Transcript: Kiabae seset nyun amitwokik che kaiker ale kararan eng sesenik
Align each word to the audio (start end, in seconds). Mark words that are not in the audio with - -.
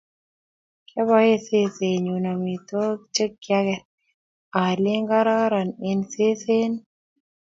Kiabae 0.87 1.35
seset 1.45 1.97
nyun 2.05 2.23
amitwokik 2.31 3.05
che 3.15 3.25
kaiker 3.43 3.79
ale 4.63 4.93
kararan 5.09 5.69
eng 5.89 6.03
sesenik 6.13 6.85